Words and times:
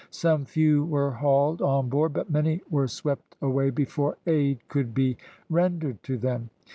Some 0.09 0.45
few 0.45 0.83
were 0.83 1.11
hauled 1.11 1.61
on 1.61 1.87
board, 1.87 2.13
but 2.13 2.31
many 2.31 2.63
were 2.71 2.87
swept 2.87 3.35
away 3.39 3.69
before 3.69 4.17
aid 4.25 4.67
could 4.67 4.95
be 4.95 5.15
rendered 5.47 6.01
to 6.01 6.17
them. 6.17 6.49